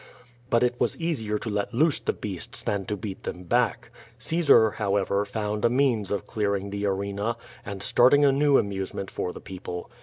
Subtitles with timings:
[0.49, 3.91] But it was easier to let loose the beasts than to beat them back.
[4.19, 7.35] Caesar^ however, found a means of clearing the arena^ QUO VADI8.
[7.35, 9.91] ^ig and starting a new amusement for the people.